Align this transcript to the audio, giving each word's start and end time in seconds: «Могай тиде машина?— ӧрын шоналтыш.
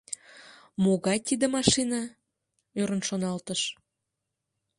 «Могай 0.83 1.17
тиде 1.27 1.45
машина?— 1.55 2.01
ӧрын 2.81 3.01
шоналтыш. 3.07 3.61